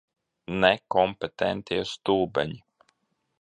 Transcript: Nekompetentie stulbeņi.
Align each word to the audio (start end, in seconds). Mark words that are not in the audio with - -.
Nekompetentie 0.63 1.85
stulbeņi. 1.91 2.61